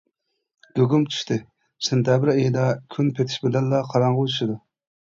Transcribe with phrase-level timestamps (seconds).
[0.79, 1.37] گۇگۇم چۈشتى،
[1.89, 2.65] سېنتەبىر ئېيىدا
[2.97, 4.63] كۈن پېتىش بىلەنلا قاراڭغۇ چۈشىدۇ.